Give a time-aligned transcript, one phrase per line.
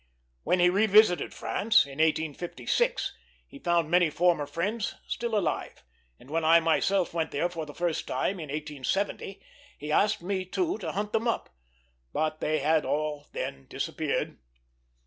[0.41, 3.13] When he revisited France, in 1856,
[3.47, 5.83] he found many former friends still alive,
[6.19, 9.39] and when I myself went there for the first time, in 1870,
[9.77, 11.49] he asked me too to hunt them up;
[12.13, 14.39] but they had all then disappeared.